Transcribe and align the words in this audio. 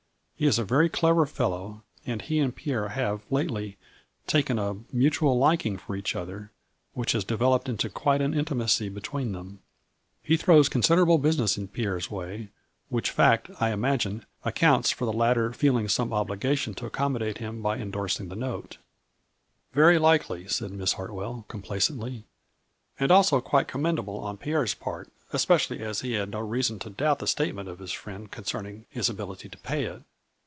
He 0.41 0.47
is 0.47 0.57
a 0.57 0.65
very 0.65 0.89
clever 0.89 1.27
fellow, 1.27 1.83
and 2.03 2.19
he 2.19 2.39
and 2.39 2.55
Pierre 2.55 2.87
have 2.87 3.21
lately 3.29 3.77
taken 4.25 4.57
a 4.57 4.77
mutual 4.91 5.37
liking 5.37 5.77
for 5.77 5.95
each 5.95 6.15
other, 6.15 6.51
which 6.93 7.11
has 7.11 7.23
developed 7.23 7.69
into 7.69 7.91
quite 7.91 8.21
an 8.21 8.33
intimacy 8.33 8.89
between 8.89 9.33
them. 9.33 9.59
He 10.23 10.37
throws 10.37 10.67
considerable 10.67 11.19
busi 11.19 11.37
ness 11.37 11.57
in 11.59 11.67
Pierre's 11.67 12.09
way, 12.09 12.49
which 12.89 13.11
fact, 13.11 13.51
I 13.59 13.69
imagine, 13.69 14.25
ac 14.43 14.49
156 14.49 14.49
A 14.49 14.49
FLURRY 14.49 14.49
IN 14.49 14.55
DIAMONDS. 14.55 14.59
counts 14.59 14.89
for 14.89 15.05
the 15.05 15.13
latter 15.13 15.53
feeling 15.53 15.87
some 15.87 16.11
obligation 16.11 16.73
to 16.73 16.87
accommodate 16.87 17.37
him 17.37 17.61
by 17.61 17.77
indorsing 17.77 18.29
the 18.29 18.35
note."" 18.35 18.79
Very 19.79 19.99
likely," 19.99 20.47
said 20.47 20.71
Miss 20.71 20.93
Hartwell, 20.93 21.45
complac 21.49 21.91
ently," 21.95 22.23
and 22.99 23.11
also 23.11 23.41
quite 23.41 23.67
commendable 23.67 24.17
on 24.21 24.37
Pierre's 24.37 24.73
part, 24.73 25.11
especially 25.33 25.81
as 25.83 26.01
he 26.01 26.13
had 26.13 26.31
no 26.31 26.39
reason 26.39 26.79
to 26.79 26.89
doubt 26.89 27.19
the 27.19 27.27
statement 27.27 27.69
of 27.69 27.77
his 27.77 27.91
friend 27.91 28.31
concerning 28.31 28.87
his 28.89 29.07
ability 29.07 29.47
to 29.47 29.57
pay 29.59 29.83
it. 29.83 30.01